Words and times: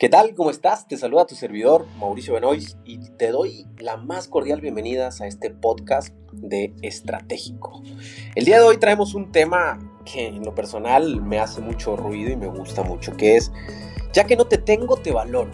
¿Qué 0.00 0.08
tal? 0.08 0.36
¿Cómo 0.36 0.50
estás? 0.50 0.86
Te 0.86 0.96
saluda 0.96 1.26
tu 1.26 1.34
servidor 1.34 1.84
Mauricio 1.98 2.34
Benoist 2.34 2.78
y 2.84 3.00
te 3.16 3.32
doy 3.32 3.66
la 3.78 3.96
más 3.96 4.28
cordial 4.28 4.60
bienvenida 4.60 5.08
a 5.08 5.26
este 5.26 5.50
podcast 5.50 6.14
de 6.30 6.72
Estratégico. 6.82 7.82
El 8.36 8.44
día 8.44 8.60
de 8.60 8.64
hoy 8.64 8.76
traemos 8.76 9.14
un 9.14 9.32
tema 9.32 9.76
que 10.04 10.28
en 10.28 10.44
lo 10.44 10.54
personal 10.54 11.20
me 11.20 11.40
hace 11.40 11.60
mucho 11.60 11.96
ruido 11.96 12.30
y 12.30 12.36
me 12.36 12.46
gusta 12.46 12.84
mucho, 12.84 13.16
que 13.16 13.34
es, 13.34 13.50
ya 14.12 14.22
que 14.22 14.36
no 14.36 14.46
te 14.46 14.58
tengo, 14.58 14.98
te 14.98 15.10
valoro. 15.10 15.50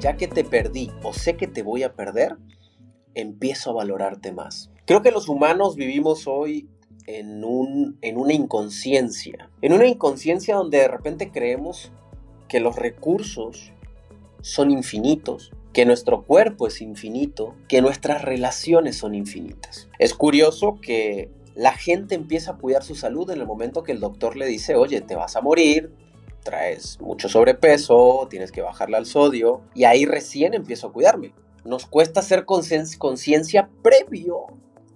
Ya 0.00 0.16
que 0.16 0.26
te 0.26 0.42
perdí 0.42 0.90
o 1.04 1.12
sé 1.12 1.36
que 1.36 1.46
te 1.46 1.62
voy 1.62 1.84
a 1.84 1.94
perder, 1.94 2.36
empiezo 3.14 3.70
a 3.70 3.74
valorarte 3.74 4.32
más. 4.32 4.72
Creo 4.86 5.02
que 5.02 5.12
los 5.12 5.28
humanos 5.28 5.76
vivimos 5.76 6.26
hoy 6.26 6.68
en, 7.06 7.44
un, 7.44 7.96
en 8.02 8.18
una 8.18 8.32
inconsciencia, 8.32 9.52
en 9.62 9.72
una 9.72 9.86
inconsciencia 9.86 10.56
donde 10.56 10.78
de 10.78 10.88
repente 10.88 11.30
creemos 11.30 11.92
que 12.48 12.60
los 12.60 12.76
recursos 12.76 13.72
son 14.40 14.70
infinitos, 14.70 15.52
que 15.72 15.84
nuestro 15.84 16.22
cuerpo 16.22 16.66
es 16.66 16.80
infinito, 16.80 17.54
que 17.68 17.82
nuestras 17.82 18.22
relaciones 18.22 18.96
son 18.96 19.14
infinitas. 19.14 19.88
Es 19.98 20.14
curioso 20.14 20.78
que 20.80 21.30
la 21.54 21.72
gente 21.72 22.14
empieza 22.14 22.52
a 22.52 22.56
cuidar 22.56 22.82
su 22.82 22.94
salud 22.94 23.30
en 23.30 23.40
el 23.40 23.46
momento 23.46 23.82
que 23.82 23.92
el 23.92 24.00
doctor 24.00 24.36
le 24.36 24.46
dice, 24.46 24.76
oye, 24.76 25.00
te 25.00 25.16
vas 25.16 25.36
a 25.36 25.40
morir, 25.40 25.92
traes 26.44 27.00
mucho 27.00 27.28
sobrepeso, 27.28 28.26
tienes 28.30 28.52
que 28.52 28.62
bajarle 28.62 28.96
al 28.96 29.06
sodio, 29.06 29.62
y 29.74 29.84
ahí 29.84 30.06
recién 30.06 30.54
empiezo 30.54 30.86
a 30.86 30.92
cuidarme. 30.92 31.32
Nos 31.64 31.86
cuesta 31.86 32.20
hacer 32.20 32.44
conciencia 32.46 33.68
previo 33.82 34.46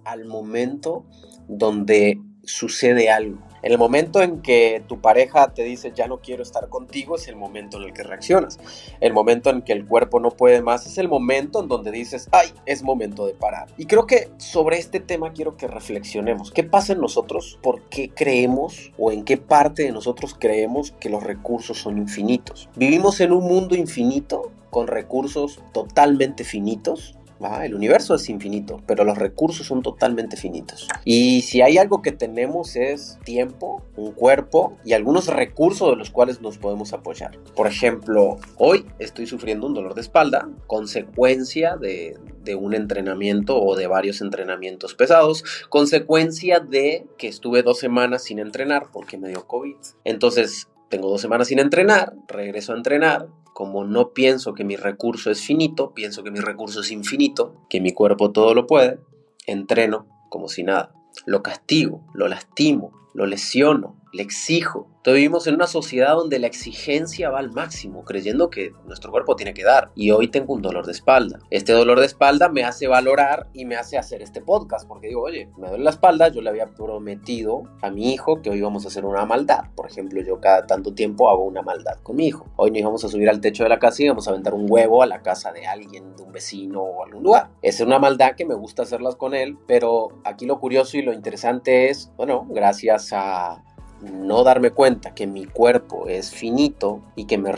al 0.05 0.25
momento 0.25 1.05
donde 1.47 2.19
sucede 2.43 3.09
algo. 3.09 3.39
En 3.63 3.71
el 3.71 3.77
momento 3.77 4.21
en 4.21 4.41
que 4.41 4.83
tu 4.87 4.99
pareja 4.99 5.53
te 5.53 5.63
dice 5.63 5.93
ya 5.95 6.07
no 6.07 6.19
quiero 6.19 6.43
estar 6.43 6.67
contigo 6.67 7.15
es 7.15 7.29
el 7.29 7.37
momento 7.37 7.77
en 7.77 7.83
el 7.83 7.93
que 7.93 8.03
reaccionas. 8.03 8.59
El 8.99 9.13
momento 9.13 9.49
en 9.49 9.61
que 9.61 9.71
el 9.71 9.85
cuerpo 9.85 10.19
no 10.19 10.31
puede 10.31 10.61
más 10.61 10.85
es 10.85 10.97
el 10.97 11.07
momento 11.07 11.61
en 11.61 11.69
donde 11.69 11.91
dices, 11.91 12.27
ay, 12.33 12.49
es 12.65 12.83
momento 12.83 13.25
de 13.25 13.33
parar. 13.33 13.69
Y 13.77 13.85
creo 13.85 14.05
que 14.05 14.29
sobre 14.37 14.79
este 14.79 14.99
tema 14.99 15.31
quiero 15.31 15.55
que 15.55 15.67
reflexionemos. 15.67 16.51
¿Qué 16.51 16.65
pasa 16.65 16.91
en 16.91 16.99
nosotros? 16.99 17.57
¿Por 17.63 17.83
qué 17.83 18.09
creemos 18.09 18.91
o 18.97 19.13
en 19.13 19.23
qué 19.23 19.37
parte 19.37 19.83
de 19.83 19.93
nosotros 19.93 20.35
creemos 20.37 20.91
que 20.99 21.09
los 21.09 21.23
recursos 21.23 21.77
son 21.77 21.97
infinitos? 21.97 22.67
¿Vivimos 22.75 23.21
en 23.21 23.31
un 23.31 23.45
mundo 23.45 23.75
infinito 23.75 24.51
con 24.71 24.87
recursos 24.87 25.61
totalmente 25.71 26.43
finitos? 26.43 27.15
El 27.63 27.75
universo 27.75 28.15
es 28.15 28.29
infinito, 28.29 28.81
pero 28.87 29.03
los 29.03 29.17
recursos 29.17 29.67
son 29.67 29.81
totalmente 29.81 30.37
finitos. 30.37 30.87
Y 31.03 31.41
si 31.41 31.61
hay 31.61 31.77
algo 31.77 32.01
que 32.01 32.11
tenemos 32.11 32.75
es 32.75 33.19
tiempo, 33.25 33.83
un 33.95 34.13
cuerpo 34.13 34.77
y 34.85 34.93
algunos 34.93 35.27
recursos 35.27 35.89
de 35.89 35.95
los 35.97 36.09
cuales 36.09 36.41
nos 36.41 36.57
podemos 36.57 36.93
apoyar. 36.93 37.37
Por 37.55 37.67
ejemplo, 37.67 38.37
hoy 38.57 38.85
estoy 38.99 39.27
sufriendo 39.27 39.67
un 39.67 39.73
dolor 39.73 39.93
de 39.93 40.01
espalda, 40.01 40.49
consecuencia 40.67 41.75
de, 41.75 42.17
un 42.57 42.73
entrenamiento 42.73 43.61
o 43.61 43.75
de 43.75 43.87
varios 43.87 44.21
entrenamientos 44.21 44.95
pesados, 44.95 45.43
consecuencia 45.69 46.59
de 46.59 47.05
que 47.17 47.27
estuve 47.27 47.63
dos 47.63 47.79
semanas 47.79 48.23
sin 48.23 48.39
entrenar 48.39 48.87
porque 48.91 49.17
me 49.17 49.29
dio 49.29 49.47
COVID. 49.47 49.75
Entonces, 50.03 50.67
tengo 50.89 51.09
dos 51.09 51.21
semanas 51.21 51.47
sin 51.47 51.59
entrenar, 51.59 52.13
regreso 52.27 52.73
a 52.73 52.77
entrenar, 52.77 53.27
como 53.53 53.85
no 53.85 54.09
pienso 54.13 54.53
que 54.53 54.63
mi 54.63 54.75
recurso 54.75 55.31
es 55.31 55.41
finito, 55.41 55.93
pienso 55.93 56.23
que 56.23 56.31
mi 56.31 56.39
recurso 56.39 56.81
es 56.81 56.91
infinito, 56.91 57.55
que 57.69 57.81
mi 57.81 57.93
cuerpo 57.93 58.31
todo 58.31 58.53
lo 58.53 58.67
puede, 58.67 58.99
entreno 59.45 60.07
como 60.29 60.47
si 60.47 60.63
nada. 60.63 60.93
Lo 61.25 61.43
castigo, 61.43 62.03
lo 62.13 62.27
lastimo, 62.27 62.91
lo 63.13 63.25
lesiono, 63.25 63.95
le 64.13 64.23
exijo. 64.23 64.87
Entonces 64.97 65.15
vivimos 65.15 65.47
en 65.47 65.55
una 65.55 65.67
sociedad 65.67 66.15
donde 66.15 66.39
la 66.39 66.47
exigencia 66.47 67.29
va 67.29 67.39
al 67.39 67.51
máximo, 67.51 68.05
creyendo 68.05 68.49
que 68.49 68.71
nuestro 68.85 69.11
cuerpo 69.11 69.35
tiene 69.35 69.53
que 69.53 69.65
dar. 69.65 69.91
Y 69.95 70.11
hoy 70.11 70.29
tengo 70.29 70.53
un 70.53 70.61
dolor 70.61 70.85
de 70.85 70.93
espalda. 70.93 71.39
Este 71.49 71.73
dolor 71.73 71.99
de 71.99 72.05
espalda 72.05 72.47
me 72.47 72.63
hace 72.63 72.87
valorar 72.87 73.49
y 73.53 73.65
me 73.65 73.75
hace 73.75 73.97
hacer 73.97 74.21
este 74.21 74.39
podcast, 74.39 74.87
porque 74.87 75.07
digo, 75.07 75.23
oye, 75.23 75.49
me 75.57 75.67
duele 75.67 75.83
la 75.83 75.89
espalda, 75.89 76.29
yo 76.29 76.41
le 76.41 76.49
había 76.49 76.67
prometido 76.67 77.63
a 77.81 77.89
mi 77.89 78.13
hijo 78.13 78.41
que 78.41 78.49
hoy 78.49 78.59
íbamos 78.59 78.85
a 78.85 78.87
hacer 78.87 79.03
una 79.03 79.25
maldad. 79.25 79.65
Por 79.75 79.87
ejemplo, 79.87 80.21
yo 80.21 80.39
cada 80.39 80.65
tanto 80.67 80.93
tiempo 80.93 81.29
hago 81.29 81.43
una 81.43 81.61
maldad 81.61 81.99
con 82.03 82.15
mi 82.15 82.27
hijo. 82.27 82.45
Hoy 82.55 82.71
nos 82.71 82.79
íbamos 82.79 83.03
a 83.03 83.09
subir 83.09 83.29
al 83.29 83.41
techo 83.41 83.63
de 83.63 83.69
la 83.69 83.79
casa 83.79 84.01
y 84.01 84.05
íbamos 84.05 84.27
a 84.27 84.31
aventar 84.31 84.53
un 84.53 84.67
huevo 84.69 85.03
a 85.03 85.05
la 85.05 85.21
casa 85.21 85.51
de 85.51 85.65
alguien, 85.65 86.15
de 86.15 86.23
un 86.23 86.31
vecino 86.31 86.81
o 86.81 87.03
algún 87.03 87.23
lugar. 87.23 87.49
Es 87.61 87.81
una 87.81 87.99
maldad 87.99 88.35
que 88.37 88.45
me 88.45 88.55
gusta 88.55 88.83
hacerlas 88.83 89.15
con 89.15 89.33
él, 89.33 89.57
pero 89.67 90.21
aquí 90.23 90.45
lo 90.45 90.59
curioso 90.59 90.97
y 90.97 91.01
lo 91.01 91.11
interesante 91.11 91.89
es, 91.89 92.11
bueno, 92.15 92.45
gracias 92.49 93.09
a 93.11 93.63
no 94.03 94.43
darme 94.43 94.71
cuenta 94.71 95.13
que 95.13 95.27
mi 95.27 95.45
cuerpo 95.45 96.07
es 96.07 96.31
finito 96.31 97.01
y 97.15 97.25
que 97.25 97.37
mi, 97.37 97.51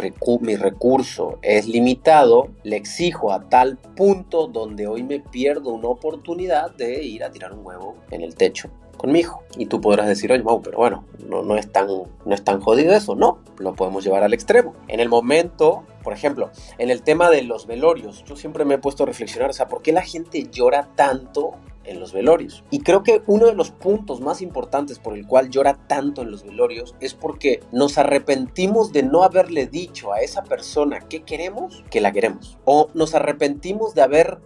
recurso 0.56 1.40
es 1.42 1.68
limitado, 1.68 2.50
le 2.64 2.76
exijo 2.76 3.32
a 3.32 3.50
tal 3.50 3.78
punto 3.78 4.48
donde 4.48 4.88
hoy 4.88 5.04
me 5.04 5.20
pierdo 5.20 5.72
una 5.74 5.88
oportunidad 5.88 6.72
de 6.72 7.04
ir 7.04 7.24
a 7.24 7.32
tirar 7.32 7.54
un 7.54 7.66
huevo 7.66 7.96
en 8.12 8.22
el 8.22 8.36
techo 8.36 8.70
con 8.98 9.12
mi 9.12 9.20
hijo. 9.20 9.44
Y 9.58 9.66
tú 9.66 9.82
podrás 9.82 10.08
decir, 10.08 10.32
oye, 10.32 10.44
Mau, 10.44 10.62
pero 10.62 10.78
bueno, 10.78 11.06
no, 11.28 11.44
no, 11.44 11.58
es 11.58 11.72
tan, 11.72 11.88
no 11.88 12.34
es 12.34 12.44
tan 12.44 12.62
jodido 12.62 12.94
eso. 12.94 13.16
No, 13.16 13.40
lo 13.58 13.74
podemos 13.76 14.04
llevar 14.04 14.24
al 14.24 14.34
extremo. 14.34 14.74
En 14.88 15.00
el 15.00 15.10
momento, 15.10 15.84
por 16.04 16.14
ejemplo, 16.14 16.50
en 16.78 16.90
el 16.90 17.02
tema 17.02 17.30
de 17.30 17.42
los 17.44 17.68
velorios, 17.68 18.24
yo 18.26 18.36
siempre 18.36 18.66
me 18.66 18.76
he 18.76 18.78
puesto 18.78 19.04
a 19.04 19.06
reflexionar, 19.06 19.50
o 19.50 19.54
sea, 19.54 19.68
¿por 19.68 19.82
qué 19.82 19.92
la 19.92 20.02
gente 20.02 20.48
llora 20.50 20.90
tanto 20.96 21.52
en 21.86 22.00
los 22.00 22.14
velorios. 22.14 22.64
Y 22.72 22.80
creo 22.80 23.04
que 23.04 23.22
uno 23.28 23.48
de 23.48 23.56
los 23.56 23.72
puntos 23.72 24.22
más 24.22 24.42
importantes 24.42 25.00
por 25.00 25.18
el 25.18 25.26
cual 25.28 25.50
llora 25.50 25.88
tanto 25.88 26.22
en 26.22 26.32
los 26.32 26.44
velorios 26.44 26.96
es 27.00 27.14
porque 27.14 27.62
nos 27.72 27.98
arrepentimos 27.98 28.92
de 28.92 29.04
no 29.04 29.24
haberle 29.24 29.68
dicho 29.68 30.14
a 30.14 30.20
esa 30.20 30.44
persona 30.44 31.00
que 31.08 31.24
queremos 31.24 31.84
que 31.90 32.02
la 32.02 32.12
queremos. 32.12 32.58
O 32.66 32.90
nos 32.94 33.16
arrepentimos 33.16 33.96
de 33.96 34.02
haber 34.02 34.40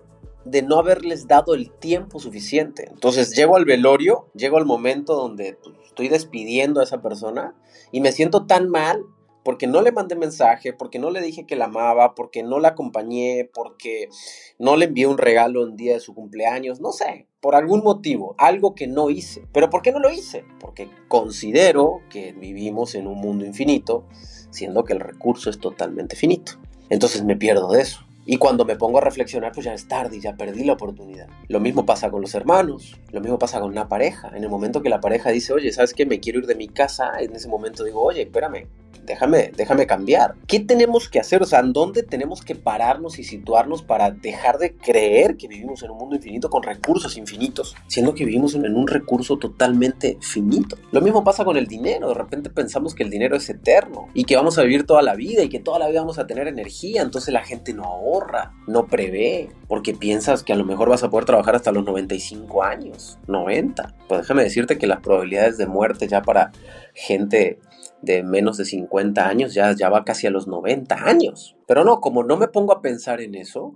de 0.45 0.61
no 0.61 0.79
haberles 0.79 1.27
dado 1.27 1.53
el 1.53 1.69
tiempo 1.69 2.19
suficiente. 2.19 2.87
Entonces 2.89 3.35
llego 3.35 3.55
al 3.55 3.65
velorio, 3.65 4.29
llego 4.33 4.57
al 4.57 4.65
momento 4.65 5.15
donde 5.15 5.57
pues, 5.61 5.75
estoy 5.85 6.07
despidiendo 6.07 6.79
a 6.79 6.83
esa 6.83 7.01
persona 7.01 7.55
y 7.91 8.01
me 8.01 8.11
siento 8.11 8.45
tan 8.45 8.69
mal 8.69 9.03
porque 9.43 9.67
no 9.67 9.81
le 9.81 9.91
mandé 9.91 10.15
mensaje, 10.15 10.73
porque 10.73 10.99
no 10.99 11.11
le 11.11 11.21
dije 11.21 11.45
que 11.45 11.55
la 11.55 11.65
amaba, 11.65 12.13
porque 12.13 12.43
no 12.43 12.59
la 12.59 12.69
acompañé, 12.69 13.49
porque 13.53 14.09
no 14.57 14.75
le 14.75 14.85
envié 14.85 15.07
un 15.07 15.17
regalo 15.17 15.65
en 15.65 15.75
día 15.75 15.93
de 15.93 15.99
su 15.99 16.13
cumpleaños, 16.13 16.81
no 16.81 16.91
sé, 16.91 17.27
por 17.41 17.55
algún 17.55 17.83
motivo, 17.83 18.35
algo 18.37 18.75
que 18.75 18.87
no 18.87 19.09
hice. 19.09 19.43
Pero 19.51 19.69
¿por 19.69 19.81
qué 19.81 19.91
no 19.91 19.99
lo 19.99 20.11
hice? 20.11 20.43
Porque 20.59 20.89
considero 21.07 22.01
que 22.09 22.33
vivimos 22.33 22.95
en 22.95 23.07
un 23.07 23.19
mundo 23.19 23.45
infinito, 23.45 24.05
siendo 24.49 24.83
que 24.83 24.93
el 24.93 24.99
recurso 24.99 25.49
es 25.49 25.59
totalmente 25.59 26.15
finito. 26.15 26.53
Entonces 26.89 27.23
me 27.23 27.37
pierdo 27.37 27.71
de 27.71 27.81
eso. 27.81 28.05
Y 28.25 28.37
cuando 28.37 28.63
me 28.63 28.75
pongo 28.75 28.99
a 28.99 29.01
reflexionar, 29.01 29.53
pues 29.53 29.65
ya 29.65 29.73
es 29.73 29.87
tarde 29.87 30.17
y 30.17 30.19
ya 30.19 30.35
perdí 30.35 30.63
la 30.63 30.73
oportunidad. 30.73 31.27
Lo 31.47 31.59
mismo 31.59 31.85
pasa 31.85 32.11
con 32.11 32.21
los 32.21 32.35
hermanos, 32.35 32.99
lo 33.11 33.21
mismo 33.21 33.39
pasa 33.39 33.59
con 33.59 33.71
una 33.71 33.87
pareja. 33.87 34.29
En 34.35 34.43
el 34.43 34.49
momento 34.49 34.83
que 34.83 34.89
la 34.89 34.99
pareja 34.99 35.31
dice, 35.31 35.51
oye, 35.53 35.71
¿sabes 35.71 35.95
qué? 35.95 36.05
Me 36.05 36.19
quiero 36.19 36.37
ir 36.37 36.45
de 36.45 36.53
mi 36.53 36.67
casa, 36.67 37.13
en 37.19 37.35
ese 37.35 37.47
momento 37.47 37.83
digo, 37.83 38.01
oye, 38.03 38.21
espérame, 38.23 38.67
déjame, 39.05 39.51
déjame 39.55 39.87
cambiar. 39.87 40.35
¿Qué 40.47 40.59
tenemos 40.59 41.09
que 41.09 41.19
hacer? 41.19 41.41
O 41.41 41.45
sea, 41.45 41.59
¿en 41.59 41.73
dónde 41.73 42.03
tenemos 42.03 42.41
que 42.41 42.55
pararnos 42.55 43.19
y 43.19 43.23
situarnos 43.23 43.81
para 43.81 44.11
dejar 44.11 44.59
de 44.59 44.75
creer 44.75 45.35
que 45.35 45.47
vivimos 45.47 45.83
en 45.83 45.91
un 45.91 45.97
mundo 45.97 46.15
infinito 46.15 46.49
con 46.49 46.63
recursos 46.63 47.17
infinitos, 47.17 47.75
siendo 47.87 48.13
que 48.13 48.25
vivimos 48.25 48.55
en 48.55 48.75
un 48.75 48.87
recurso 48.87 49.37
totalmente 49.37 50.17
finito? 50.21 50.77
Lo 50.91 51.01
mismo 51.01 51.23
pasa 51.23 51.43
con 51.43 51.57
el 51.57 51.67
dinero. 51.67 52.09
De 52.09 52.13
repente 52.13 52.49
pensamos 52.49 52.93
que 52.93 53.03
el 53.03 53.09
dinero 53.09 53.35
es 53.35 53.49
eterno 53.49 54.07
y 54.13 54.25
que 54.25 54.35
vamos 54.35 54.57
a 54.57 54.63
vivir 54.63 54.85
toda 54.85 55.01
la 55.01 55.15
vida 55.15 55.43
y 55.43 55.49
que 55.49 55.59
toda 55.59 55.79
la 55.79 55.87
vida 55.87 56.01
vamos 56.01 56.19
a 56.19 56.27
tener 56.27 56.47
energía. 56.47 57.01
Entonces 57.01 57.33
la 57.33 57.43
gente 57.43 57.73
no 57.73 57.83
ahorra, 57.83 58.53
no 58.67 58.87
prevé, 58.87 59.49
porque 59.67 59.93
piensas 59.93 60.43
que 60.43 60.53
a 60.53 60.55
lo 60.55 60.65
mejor 60.65 60.89
vas 60.89 61.03
a 61.03 61.09
poder 61.09 61.25
trabajar 61.25 61.55
hasta 61.55 61.71
los 61.71 61.85
95 61.85 62.63
años, 62.63 63.17
90. 63.27 63.95
Pues 64.07 64.21
déjame 64.21 64.43
decirte 64.43 64.77
que 64.77 64.87
las 64.87 64.99
probabilidades 64.99 65.57
de 65.57 65.67
muerte 65.67 66.07
ya 66.07 66.21
para 66.21 66.51
gente 66.93 67.59
de 68.01 68.23
menos 68.23 68.57
de 68.57 68.65
50 68.65 69.27
años, 69.27 69.53
ya, 69.53 69.73
ya 69.75 69.89
va 69.89 70.05
casi 70.05 70.27
a 70.27 70.31
los 70.31 70.47
90 70.47 70.95
años. 70.95 71.55
Pero 71.67 71.83
no, 71.83 71.99
como 71.99 72.23
no 72.23 72.37
me 72.37 72.47
pongo 72.47 72.73
a 72.73 72.81
pensar 72.81 73.21
en 73.21 73.35
eso, 73.35 73.75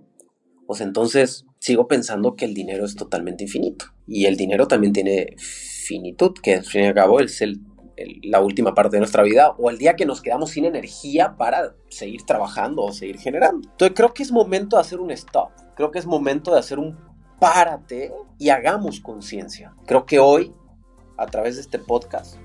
pues 0.66 0.82
entonces 0.82 1.46
sigo 1.60 1.88
pensando 1.88 2.36
que 2.36 2.46
el 2.46 2.54
dinero 2.54 2.86
es 2.86 2.96
totalmente 2.96 3.44
infinito. 3.44 3.86
Y 4.08 4.26
el 4.26 4.38
dinero 4.38 4.68
también 4.68 4.94
tiene 4.94 5.36
finitud, 5.38 6.34
que 6.42 6.56
al 6.56 6.66
fin 6.66 6.84
y 6.84 6.88
al 6.88 6.94
cabo 6.94 7.20
es 7.20 7.42
el, 7.42 7.62
la 8.24 8.42
última 8.42 8.74
parte 8.74 8.96
de 8.96 9.02
nuestra 9.02 9.24
vida 9.24 9.52
o 9.58 9.70
el 9.70 9.78
día 9.78 9.96
que 9.96 10.06
nos 10.06 10.22
quedamos 10.22 10.52
sin 10.52 10.66
energía 10.66 11.36
para 11.38 11.76
seguir 11.90 12.24
trabajando 12.24 12.84
o 12.84 12.92
seguir 12.92 13.20
generando. 13.20 13.70
Entonces 13.70 13.96
creo 13.96 14.14
que 14.14 14.24
es 14.24 14.32
momento 14.32 14.78
de 14.78 14.82
hacer 14.82 15.00
un 15.00 15.12
stop. 15.12 15.52
Creo 15.76 15.92
que 15.92 16.00
es 16.00 16.06
momento 16.06 16.54
de 16.54 16.60
hacer 16.60 16.80
un 16.80 16.98
párate 17.40 18.12
y 18.40 18.50
hagamos 18.50 19.00
conciencia. 19.00 19.76
Creo 19.86 20.06
que 20.06 20.20
hoy, 20.20 20.54
a 21.18 21.26
través 21.26 21.56
de 21.56 21.62
este 21.62 21.80
podcast, 21.80 22.38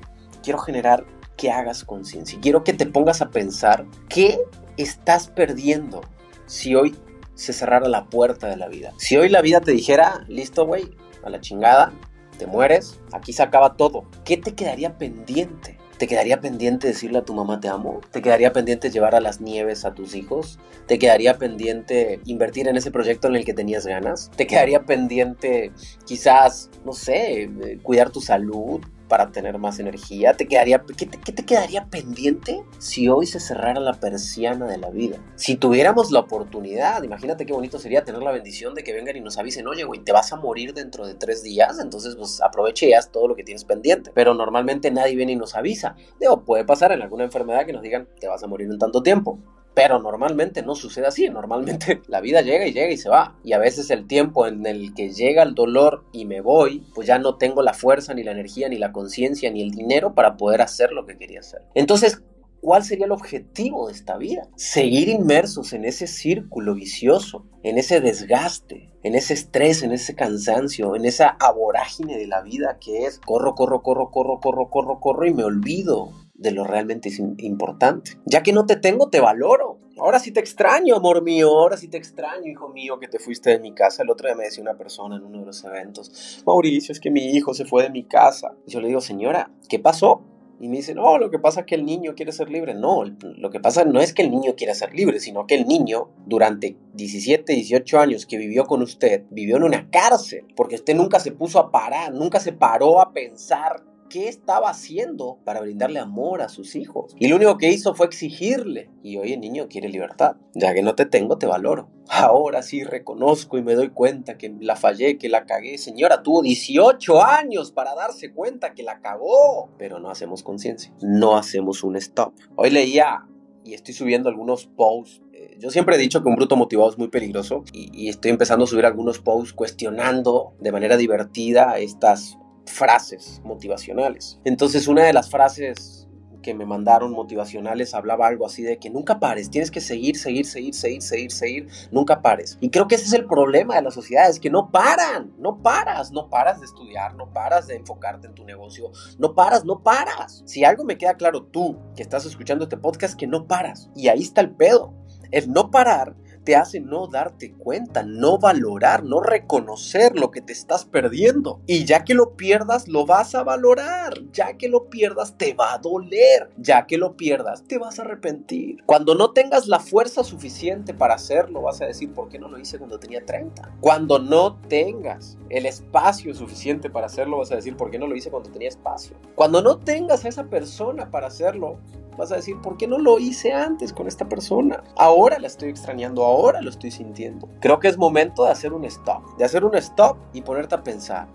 quiero 0.42 0.58
generar 0.58 1.06
que 1.38 1.50
hagas 1.50 1.84
conciencia. 1.84 2.38
Quiero 2.42 2.64
que 2.64 2.74
te 2.74 2.84
pongas 2.84 3.22
a 3.22 3.30
pensar 3.30 3.86
qué 4.10 4.38
estás 4.76 5.28
perdiendo 5.28 6.02
si 6.44 6.74
hoy 6.74 6.94
se 7.34 7.54
cerrara 7.54 7.88
la 7.88 8.04
puerta 8.06 8.48
de 8.48 8.56
la 8.56 8.68
vida. 8.68 8.92
Si 8.98 9.16
hoy 9.16 9.30
la 9.30 9.40
vida 9.40 9.60
te 9.60 9.70
dijera, 9.70 10.24
listo, 10.28 10.66
güey, 10.66 10.90
a 11.22 11.30
la 11.30 11.40
chingada, 11.40 11.92
te 12.36 12.46
mueres, 12.46 13.00
aquí 13.12 13.32
se 13.32 13.42
acaba 13.42 13.76
todo. 13.76 14.04
¿Qué 14.24 14.36
te 14.36 14.54
quedaría 14.54 14.98
pendiente? 14.98 15.78
¿Te 15.98 16.06
quedaría 16.06 16.40
pendiente 16.40 16.86
decirle 16.86 17.18
a 17.18 17.24
tu 17.24 17.34
mamá 17.34 17.60
te 17.60 17.68
amo? 17.68 18.00
¿Te 18.12 18.22
quedaría 18.22 18.52
pendiente 18.52 18.90
llevar 18.90 19.14
a 19.16 19.20
las 19.20 19.40
nieves 19.40 19.84
a 19.84 19.94
tus 19.94 20.14
hijos? 20.14 20.58
¿Te 20.86 20.98
quedaría 20.98 21.38
pendiente 21.38 22.20
invertir 22.24 22.68
en 22.68 22.76
ese 22.76 22.92
proyecto 22.92 23.26
en 23.26 23.36
el 23.36 23.44
que 23.44 23.54
tenías 23.54 23.86
ganas? 23.86 24.30
¿Te 24.36 24.46
quedaría 24.46 24.84
pendiente 24.84 25.72
quizás, 26.04 26.70
no 26.84 26.92
sé, 26.92 27.42
eh, 27.42 27.78
cuidar 27.82 28.10
tu 28.10 28.20
salud? 28.20 28.80
Para 29.08 29.32
tener 29.32 29.58
más 29.58 29.78
energía? 29.78 30.34
¿Te 30.34 30.46
quedaría, 30.46 30.84
qué, 30.96 31.06
te, 31.06 31.44
quedaría 31.44 31.86
pendiente 31.86 32.62
si 32.78 33.08
hoy 33.08 33.26
se 33.26 33.40
cerrara 33.40 33.80
la 33.80 33.94
persiana 33.94 34.66
de 34.66 34.78
la 34.78 34.90
vida? 34.90 35.18
Si 35.36 35.56
tuviéramos 35.56 36.10
la 36.10 36.20
oportunidad, 36.20 37.02
imagínate 37.02 37.46
qué 37.46 37.52
bonito 37.52 37.78
sería 37.78 38.04
tener 38.04 38.22
la 38.22 38.32
bendición 38.32 38.74
de 38.74 38.84
que 38.84 38.92
vengan 38.92 39.16
y 39.16 39.20
nos 39.20 39.38
avisen, 39.38 39.66
oye, 39.66 39.84
güey, 39.84 40.00
te 40.00 40.12
vas 40.12 40.32
a 40.32 40.36
morir 40.36 40.74
dentro 40.74 41.06
de 41.06 41.14
tres 41.14 41.42
días, 41.42 41.78
entonces 41.80 42.14
pues 42.16 42.40
aproveche 42.42 42.88
y 42.88 42.92
todo 43.10 43.28
lo 43.28 43.34
que 43.34 43.44
tienes 43.44 43.64
pendiente. 43.64 44.10
Pero 44.14 44.34
normalmente 44.34 44.90
nadie 44.90 45.16
viene 45.16 45.32
y 45.32 45.36
nos 45.36 45.54
avisa. 45.54 45.96
Digo, 46.20 46.44
puede 46.44 46.64
pasar 46.64 46.92
en 46.92 47.02
alguna 47.02 47.24
enfermedad 47.24 47.66
que 47.66 47.72
nos 47.72 47.82
digan, 47.82 48.08
te 48.20 48.28
vas 48.28 48.42
a 48.42 48.46
morir 48.46 48.68
en 48.70 48.78
tanto 48.78 49.02
tiempo. 49.02 49.38
Pero 49.74 50.00
normalmente 50.00 50.62
no 50.62 50.74
sucede 50.74 51.06
así, 51.06 51.28
normalmente 51.28 52.02
la 52.08 52.20
vida 52.20 52.42
llega 52.42 52.66
y 52.66 52.72
llega 52.72 52.90
y 52.90 52.96
se 52.96 53.08
va. 53.08 53.36
Y 53.44 53.52
a 53.52 53.58
veces 53.58 53.90
el 53.90 54.06
tiempo 54.06 54.46
en 54.46 54.66
el 54.66 54.94
que 54.94 55.12
llega 55.12 55.42
el 55.42 55.54
dolor 55.54 56.04
y 56.12 56.24
me 56.24 56.40
voy, 56.40 56.84
pues 56.94 57.06
ya 57.06 57.18
no 57.18 57.36
tengo 57.36 57.62
la 57.62 57.74
fuerza, 57.74 58.14
ni 58.14 58.22
la 58.22 58.32
energía, 58.32 58.68
ni 58.68 58.78
la 58.78 58.92
conciencia, 58.92 59.50
ni 59.50 59.62
el 59.62 59.70
dinero 59.70 60.14
para 60.14 60.36
poder 60.36 60.62
hacer 60.62 60.92
lo 60.92 61.06
que 61.06 61.16
quería 61.16 61.40
hacer. 61.40 61.62
Entonces, 61.74 62.22
¿cuál 62.60 62.84
sería 62.84 63.06
el 63.06 63.12
objetivo 63.12 63.86
de 63.86 63.92
esta 63.92 64.16
vida? 64.16 64.48
Seguir 64.56 65.08
inmersos 65.08 65.72
en 65.72 65.84
ese 65.84 66.06
círculo 66.06 66.74
vicioso, 66.74 67.46
en 67.62 67.78
ese 67.78 68.00
desgaste, 68.00 68.90
en 69.02 69.14
ese 69.14 69.34
estrés, 69.34 69.82
en 69.82 69.92
ese 69.92 70.14
cansancio, 70.14 70.96
en 70.96 71.04
esa 71.04 71.36
aborágine 71.40 72.18
de 72.18 72.26
la 72.26 72.42
vida 72.42 72.78
que 72.80 73.04
es 73.04 73.18
corro, 73.20 73.54
corro, 73.54 73.82
corro, 73.82 74.10
corro, 74.10 74.40
corro, 74.40 74.70
corro, 74.70 75.00
corro 75.00 75.26
y 75.26 75.34
me 75.34 75.44
olvido 75.44 76.10
de 76.38 76.52
lo 76.52 76.64
realmente 76.64 77.10
importante. 77.38 78.12
Ya 78.24 78.42
que 78.42 78.52
no 78.52 78.64
te 78.64 78.76
tengo, 78.76 79.10
te 79.10 79.20
valoro. 79.20 79.78
Ahora 79.98 80.20
sí 80.20 80.30
te 80.30 80.38
extraño, 80.38 80.94
amor 80.94 81.22
mío, 81.22 81.48
ahora 81.48 81.76
sí 81.76 81.88
te 81.88 81.96
extraño, 81.96 82.46
hijo 82.46 82.68
mío, 82.68 83.00
que 83.00 83.08
te 83.08 83.18
fuiste 83.18 83.50
de 83.50 83.58
mi 83.58 83.74
casa. 83.74 84.04
El 84.04 84.10
otro 84.10 84.28
día 84.28 84.36
me 84.36 84.44
decía 84.44 84.62
una 84.62 84.76
persona 84.76 85.16
en 85.16 85.24
uno 85.24 85.40
de 85.40 85.46
los 85.46 85.64
eventos, 85.64 86.42
Mauricio, 86.46 86.92
es 86.92 87.00
que 87.00 87.10
mi 87.10 87.32
hijo 87.32 87.52
se 87.52 87.64
fue 87.64 87.82
de 87.82 87.90
mi 87.90 88.04
casa. 88.04 88.54
Y 88.64 88.70
yo 88.70 88.80
le 88.80 88.86
digo, 88.86 89.00
señora, 89.00 89.50
¿qué 89.68 89.80
pasó? 89.80 90.22
Y 90.60 90.68
me 90.68 90.76
dice, 90.76 90.94
no, 90.94 91.18
lo 91.18 91.30
que 91.30 91.38
pasa 91.38 91.60
es 91.60 91.66
que 91.66 91.74
el 91.74 91.84
niño 91.84 92.14
quiere 92.14 92.30
ser 92.30 92.48
libre. 92.48 92.74
No, 92.74 93.04
lo 93.04 93.50
que 93.50 93.58
pasa 93.60 93.84
no 93.84 94.00
es 94.00 94.12
que 94.12 94.22
el 94.22 94.30
niño 94.30 94.54
quiera 94.56 94.74
ser 94.74 94.92
libre, 94.92 95.18
sino 95.18 95.46
que 95.46 95.56
el 95.56 95.66
niño, 95.66 96.10
durante 96.26 96.76
17, 96.94 97.52
18 97.52 97.98
años 97.98 98.26
que 98.26 98.38
vivió 98.38 98.64
con 98.64 98.82
usted, 98.82 99.24
vivió 99.30 99.56
en 99.56 99.64
una 99.64 99.90
cárcel, 99.90 100.46
porque 100.54 100.76
usted 100.76 100.94
nunca 100.94 101.18
se 101.18 101.32
puso 101.32 101.58
a 101.58 101.70
parar, 101.72 102.12
nunca 102.12 102.38
se 102.38 102.52
paró 102.52 103.00
a 103.00 103.12
pensar 103.12 103.84
qué 104.08 104.28
estaba 104.28 104.70
haciendo 104.70 105.38
para 105.44 105.60
brindarle 105.60 106.00
amor 106.00 106.42
a 106.42 106.48
sus 106.48 106.76
hijos. 106.76 107.14
Y 107.18 107.28
lo 107.28 107.36
único 107.36 107.58
que 107.58 107.70
hizo 107.70 107.94
fue 107.94 108.06
exigirle. 108.06 108.90
Y 109.02 109.16
hoy 109.16 109.32
el 109.32 109.40
niño 109.40 109.68
quiere 109.68 109.88
libertad. 109.88 110.36
Ya 110.54 110.74
que 110.74 110.82
no 110.82 110.94
te 110.94 111.06
tengo, 111.06 111.38
te 111.38 111.46
valoro. 111.46 111.90
Ahora 112.08 112.62
sí 112.62 112.84
reconozco 112.84 113.58
y 113.58 113.62
me 113.62 113.74
doy 113.74 113.90
cuenta 113.90 114.38
que 114.38 114.54
la 114.60 114.76
fallé, 114.76 115.18
que 115.18 115.28
la 115.28 115.44
cagué. 115.44 115.78
Señora, 115.78 116.22
tuvo 116.22 116.42
18 116.42 117.22
años 117.22 117.72
para 117.72 117.94
darse 117.94 118.32
cuenta 118.32 118.74
que 118.74 118.82
la 118.82 119.00
cagó. 119.00 119.70
Pero 119.78 119.98
no 119.98 120.10
hacemos 120.10 120.42
conciencia. 120.42 120.92
No 121.02 121.36
hacemos 121.36 121.84
un 121.84 121.96
stop. 121.96 122.34
Hoy 122.56 122.70
leía 122.70 123.26
y 123.64 123.74
estoy 123.74 123.92
subiendo 123.92 124.28
algunos 124.28 124.66
posts 124.66 125.20
eh, 125.38 125.56
yo 125.60 125.70
siempre 125.70 125.94
he 125.94 125.98
dicho 125.98 126.22
que 126.22 126.28
un 126.28 126.34
bruto 126.34 126.56
motivado 126.56 126.90
es 126.90 126.98
muy 126.98 127.08
peligroso 127.08 127.64
y, 127.72 127.90
y, 127.92 128.08
estoy 128.08 128.32
empezando 128.32 128.64
a 128.64 128.66
subir 128.66 128.84
algunos 128.84 129.20
posts 129.20 129.52
cuestionando 129.52 130.54
de 130.58 130.72
manera 130.72 130.96
divertida 130.96 131.78
estas 131.78 132.38
frases 132.68 133.40
motivacionales. 133.44 134.40
Entonces 134.44 134.88
una 134.88 135.04
de 135.04 135.12
las 135.12 135.30
frases 135.30 136.08
que 136.42 136.54
me 136.54 136.66
mandaron 136.66 137.12
motivacionales 137.12 137.94
hablaba 137.94 138.26
algo 138.26 138.46
así 138.46 138.62
de 138.62 138.78
que 138.78 138.90
nunca 138.90 139.20
pares, 139.20 139.50
tienes 139.50 139.70
que 139.70 139.80
seguir, 139.80 140.16
seguir, 140.16 140.46
seguir, 140.46 140.74
seguir, 140.74 141.02
seguir, 141.02 141.32
seguir, 141.32 141.68
nunca 141.90 142.22
pares. 142.22 142.56
Y 142.60 142.70
creo 142.70 142.88
que 142.88 142.94
ese 142.94 143.06
es 143.06 143.12
el 143.12 143.26
problema 143.26 143.74
de 143.76 143.82
la 143.82 143.90
sociedad, 143.90 144.28
es 144.28 144.40
que 144.40 144.50
no 144.50 144.70
paran, 144.70 145.34
no 145.38 145.62
paras, 145.62 146.12
no 146.12 146.28
paras 146.30 146.60
de 146.60 146.66
estudiar, 146.66 147.14
no 147.16 147.32
paras 147.32 147.66
de 147.66 147.76
enfocarte 147.76 148.28
en 148.28 148.34
tu 148.34 148.44
negocio, 148.44 148.90
no 149.18 149.34
paras, 149.34 149.64
no 149.64 149.82
paras. 149.82 150.42
Si 150.46 150.64
algo 150.64 150.84
me 150.84 150.96
queda 150.96 151.14
claro 151.14 151.44
tú 151.44 151.78
que 151.94 152.02
estás 152.02 152.24
escuchando 152.24 152.64
este 152.64 152.76
podcast, 152.76 153.18
que 153.18 153.26
no 153.26 153.46
paras. 153.46 153.90
Y 153.94 154.08
ahí 154.08 154.22
está 154.22 154.40
el 154.40 154.50
pedo. 154.50 154.94
El 155.30 155.52
no 155.52 155.70
parar 155.70 156.16
te 156.48 156.56
hace 156.56 156.80
no 156.80 157.08
darte 157.08 157.52
cuenta, 157.52 158.02
no 158.02 158.38
valorar, 158.38 159.04
no 159.04 159.20
reconocer 159.20 160.18
lo 160.18 160.30
que 160.30 160.40
te 160.40 160.54
estás 160.54 160.86
perdiendo. 160.86 161.60
Y 161.66 161.84
ya 161.84 162.04
que 162.04 162.14
lo 162.14 162.36
pierdas, 162.36 162.88
lo 162.88 163.04
vas 163.04 163.34
a 163.34 163.42
valorar. 163.42 163.97
Ya 164.32 164.56
que 164.56 164.68
lo 164.68 164.88
pierdas, 164.88 165.36
te 165.36 165.54
va 165.54 165.74
a 165.74 165.78
doler. 165.78 166.50
Ya 166.56 166.86
que 166.86 166.98
lo 166.98 167.16
pierdas, 167.16 167.64
te 167.64 167.78
vas 167.78 167.98
a 167.98 168.02
arrepentir. 168.02 168.82
Cuando 168.86 169.14
no 169.14 169.32
tengas 169.32 169.66
la 169.66 169.80
fuerza 169.80 170.24
suficiente 170.24 170.94
para 170.94 171.14
hacerlo, 171.14 171.62
vas 171.62 171.80
a 171.80 171.86
decir, 171.86 172.12
¿por 172.12 172.28
qué 172.28 172.38
no 172.38 172.48
lo 172.48 172.58
hice 172.58 172.78
cuando 172.78 172.98
tenía 172.98 173.24
30? 173.24 173.76
Cuando 173.80 174.18
no 174.18 174.56
tengas 174.68 175.38
el 175.50 175.66
espacio 175.66 176.34
suficiente 176.34 176.90
para 176.90 177.06
hacerlo, 177.06 177.38
vas 177.38 177.52
a 177.52 177.56
decir, 177.56 177.76
¿por 177.76 177.90
qué 177.90 177.98
no 177.98 178.06
lo 178.06 178.16
hice 178.16 178.30
cuando 178.30 178.50
tenía 178.50 178.68
espacio? 178.68 179.16
Cuando 179.34 179.62
no 179.62 179.78
tengas 179.78 180.24
a 180.24 180.28
esa 180.28 180.44
persona 180.44 181.10
para 181.10 181.28
hacerlo, 181.28 181.78
vas 182.18 182.32
a 182.32 182.36
decir, 182.36 182.60
¿por 182.60 182.76
qué 182.76 182.86
no 182.86 182.98
lo 182.98 183.18
hice 183.18 183.52
antes 183.52 183.92
con 183.92 184.08
esta 184.08 184.28
persona? 184.28 184.82
Ahora 184.96 185.38
la 185.38 185.46
estoy 185.46 185.70
extrañando, 185.70 186.24
ahora 186.24 186.60
lo 186.60 186.68
estoy 186.68 186.90
sintiendo. 186.90 187.48
Creo 187.60 187.78
que 187.78 187.88
es 187.88 187.96
momento 187.96 188.44
de 188.44 188.50
hacer 188.50 188.72
un 188.72 188.84
stop, 188.84 189.36
de 189.38 189.44
hacer 189.44 189.64
un 189.64 189.76
stop 189.76 190.18
y 190.32 190.42
ponerte 190.42 190.74
a 190.74 190.82
pensar. 190.82 191.28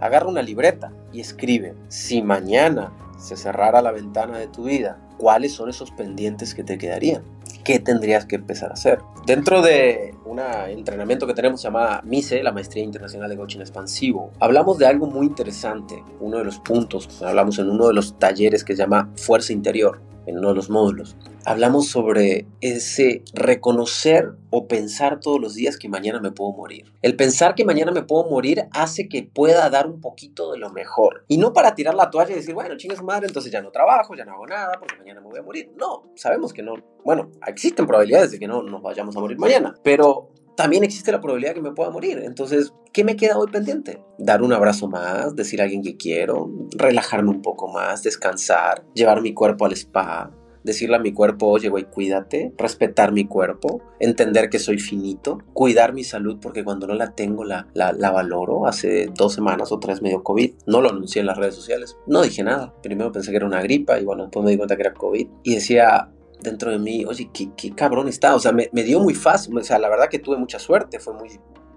Agarra 0.00 0.28
una 0.28 0.42
libreta 0.42 0.92
y 1.12 1.20
escribe, 1.20 1.74
si 1.88 2.22
mañana 2.22 2.92
se 3.18 3.36
cerrara 3.36 3.82
la 3.82 3.92
ventana 3.92 4.38
de 4.38 4.46
tu 4.46 4.64
vida, 4.64 4.98
¿cuáles 5.18 5.52
son 5.52 5.68
esos 5.68 5.90
pendientes 5.90 6.54
que 6.54 6.64
te 6.64 6.78
quedarían? 6.78 7.22
¿Qué 7.64 7.80
tendrías 7.80 8.26
que 8.26 8.36
empezar 8.36 8.70
a 8.70 8.74
hacer? 8.74 9.00
Dentro 9.26 9.60
de 9.60 10.14
un 10.24 10.38
entrenamiento 10.68 11.26
que 11.26 11.34
tenemos 11.34 11.62
llamada 11.62 12.02
MICE, 12.04 12.42
la 12.42 12.52
Maestría 12.52 12.84
Internacional 12.84 13.28
de 13.28 13.36
Coaching 13.36 13.60
Expansivo, 13.60 14.30
hablamos 14.38 14.78
de 14.78 14.86
algo 14.86 15.06
muy 15.06 15.26
interesante. 15.26 16.02
Uno 16.20 16.38
de 16.38 16.44
los 16.44 16.58
puntos, 16.60 17.22
hablamos 17.22 17.58
en 17.58 17.70
uno 17.70 17.88
de 17.88 17.94
los 17.94 18.18
talleres 18.18 18.62
que 18.62 18.74
se 18.74 18.82
llama 18.82 19.10
Fuerza 19.16 19.52
Interior 19.52 20.00
en 20.26 20.38
uno 20.38 20.48
de 20.48 20.54
los 20.54 20.70
módulos, 20.70 21.16
hablamos 21.44 21.88
sobre 21.88 22.46
ese 22.60 23.22
reconocer 23.32 24.32
o 24.50 24.66
pensar 24.66 25.20
todos 25.20 25.40
los 25.40 25.54
días 25.54 25.78
que 25.78 25.88
mañana 25.88 26.20
me 26.20 26.32
puedo 26.32 26.52
morir. 26.52 26.92
El 27.02 27.16
pensar 27.16 27.54
que 27.54 27.64
mañana 27.64 27.92
me 27.92 28.02
puedo 28.02 28.28
morir 28.28 28.66
hace 28.72 29.08
que 29.08 29.22
pueda 29.22 29.68
dar 29.70 29.86
un 29.86 30.00
poquito 30.00 30.52
de 30.52 30.58
lo 30.58 30.70
mejor. 30.70 31.24
Y 31.28 31.38
no 31.38 31.52
para 31.52 31.74
tirar 31.74 31.94
la 31.94 32.10
toalla 32.10 32.32
y 32.32 32.36
decir, 32.36 32.54
bueno, 32.54 32.76
chingas 32.76 33.02
madre, 33.02 33.26
entonces 33.26 33.52
ya 33.52 33.62
no 33.62 33.70
trabajo, 33.70 34.14
ya 34.14 34.24
no 34.24 34.32
hago 34.32 34.46
nada, 34.46 34.72
porque 34.78 34.96
mañana 34.96 35.20
me 35.20 35.28
voy 35.28 35.38
a 35.38 35.42
morir. 35.42 35.70
No, 35.76 36.10
sabemos 36.16 36.52
que 36.52 36.62
no. 36.62 36.74
Bueno, 37.04 37.30
existen 37.46 37.86
probabilidades 37.86 38.32
de 38.32 38.38
que 38.38 38.48
no 38.48 38.62
nos 38.62 38.82
vayamos 38.82 39.16
a 39.16 39.20
morir 39.20 39.38
mañana, 39.38 39.74
pero 39.82 40.30
también 40.56 40.84
existe 40.84 41.12
la 41.12 41.20
probabilidad 41.20 41.54
que 41.54 41.62
me 41.62 41.72
pueda 41.72 41.90
morir. 41.90 42.18
Entonces, 42.24 42.72
¿qué 42.92 43.04
me 43.04 43.16
queda 43.16 43.38
hoy 43.38 43.48
pendiente? 43.48 44.00
Dar 44.18 44.42
un 44.42 44.52
abrazo 44.52 44.88
más, 44.88 45.36
decir 45.36 45.60
a 45.60 45.64
alguien 45.64 45.82
que 45.82 45.96
quiero, 45.96 46.50
relajarme 46.76 47.30
un 47.30 47.42
poco 47.42 47.68
más, 47.68 48.02
descansar, 48.02 48.84
llevar 48.94 49.20
mi 49.20 49.34
cuerpo 49.34 49.66
al 49.66 49.72
spa, 49.72 50.30
decirle 50.66 50.96
a 50.96 50.98
mi 50.98 51.12
cuerpo, 51.12 51.46
oye, 51.46 51.68
güey, 51.68 51.84
cuídate, 51.84 52.52
respetar 52.58 53.12
mi 53.12 53.26
cuerpo, 53.26 53.80
entender 54.00 54.50
que 54.50 54.58
soy 54.58 54.78
finito, 54.78 55.38
cuidar 55.52 55.94
mi 55.94 56.04
salud 56.04 56.38
porque 56.42 56.64
cuando 56.64 56.86
no 56.86 56.94
la 56.94 57.14
tengo 57.14 57.44
la, 57.44 57.68
la, 57.72 57.92
la, 57.92 58.10
valoro. 58.10 58.66
Hace 58.66 59.08
dos 59.14 59.32
semanas 59.34 59.70
o 59.70 59.78
tres 59.78 60.02
medio 60.02 60.24
COVID, 60.24 60.54
no 60.66 60.80
lo 60.80 60.90
anuncié 60.90 61.20
en 61.20 61.26
las 61.26 61.38
redes 61.38 61.54
sociales, 61.54 61.96
no 62.06 62.22
dije 62.22 62.42
nada. 62.42 62.74
Primero 62.82 63.12
pensé 63.12 63.30
que 63.30 63.36
era 63.36 63.46
una 63.46 63.62
gripa 63.62 64.00
y 64.00 64.04
bueno, 64.04 64.24
después 64.24 64.44
me 64.44 64.50
di 64.50 64.56
cuenta 64.56 64.76
que 64.76 64.82
era 64.82 64.94
COVID 64.94 65.28
y 65.44 65.54
decía, 65.54 66.10
dentro 66.40 66.70
de 66.70 66.78
mí, 66.78 67.04
oye, 67.04 67.30
qué, 67.32 67.50
qué 67.56 67.74
cabrón 67.74 68.08
está. 68.08 68.34
O 68.34 68.40
sea, 68.40 68.52
me, 68.52 68.68
dio 68.72 69.00
muy 69.00 69.14
fácil. 69.14 69.56
O 69.56 69.62
sea, 69.62 69.78
la 69.78 69.88
verdad 69.88 70.08
que 70.08 70.18
tuve 70.18 70.36
mucha 70.36 70.58
suerte. 70.58 70.98
Fue 70.98 71.14
muy 71.14 71.28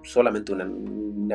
solamente 0.03 0.53
una, 0.53 0.67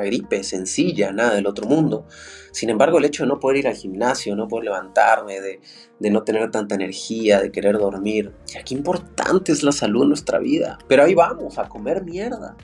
gripe 0.03 0.43
sencilla, 0.43 1.13
nada 1.13 1.35
del 1.35 1.47
otro 1.47 1.67
mundo. 1.69 2.07
Sin 2.51 2.71
embargo, 2.71 2.99
el 2.99 3.05
hecho 3.05 3.23
de 3.23 3.29
no 3.29 3.39
poder 3.39 3.59
ir 3.59 3.69
al 3.69 3.75
gimnasio, 3.75 4.35
no 4.35 4.49
poder 4.49 4.65
levantarme, 4.65 5.41
de, 5.41 5.61
de 6.01 6.11
no 6.11 6.25
tener 6.25 6.51
tanta 6.51 6.75
energía, 6.75 7.41
de 7.41 7.53
querer 7.53 7.79
dormir. 7.79 8.33
Ya 8.47 8.63
qué 8.65 8.75
importante 8.75 9.53
es 9.53 9.63
la 9.63 9.73
salud 9.73 10.03
en 10.03 10.09
nuestra 10.09 10.39
vida. 10.41 10.79
Pero 10.89 11.05
ahí 11.05 11.15
vamos, 11.15 11.59
a 11.59 11.69
comer 11.69 12.05
mierda, 12.05 12.57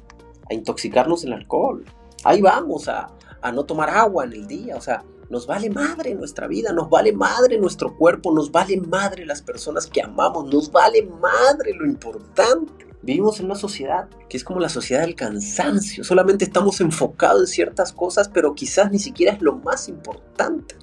a 0.50 0.54
intoxicarnos 0.54 1.24
en 1.24 1.32
alcohol. 1.34 1.84
Ahí 2.24 2.40
vamos, 2.40 2.88
a, 2.88 3.12
a 3.40 3.52
no 3.52 3.64
tomar 3.64 3.90
agua 3.90 4.24
en 4.24 4.32
el 4.32 4.46
día. 4.48 4.76
O 4.76 4.80
sea, 4.80 5.04
nos 5.30 5.46
vale 5.46 5.70
madre 5.70 6.14
nuestra 6.14 6.48
vida, 6.48 6.72
nos 6.72 6.90
vale 6.90 7.12
madre 7.12 7.56
nuestro 7.56 7.96
cuerpo, 7.96 8.34
nos 8.34 8.50
vale 8.50 8.76
madre 8.80 9.24
las 9.24 9.40
personas 9.40 9.86
que 9.86 10.02
amamos, 10.02 10.52
nos 10.52 10.70
vale 10.70 11.02
madre 11.02 11.72
lo 11.72 11.86
importante. 11.86 12.86
Vivimos 13.02 13.38
en 13.38 13.46
una 13.46 13.54
sociedad 13.54 14.08
que 14.28 14.36
es 14.36 14.44
como 14.44 14.60
la 14.60 14.68
sociedad 14.68 15.02
del 15.02 15.14
cansancio, 15.14 16.04
solamente 16.04 16.44
estamos 16.44 16.80
enfocados 16.80 17.42
en 17.42 17.46
ciertas 17.46 17.92
cosas, 17.92 18.28
pero 18.28 18.54
quizás 18.54 18.90
ni 18.90 18.98
siquiera 18.98 19.32
es 19.32 19.40
lo 19.40 19.54
más 19.56 19.88
importante. 19.88 20.74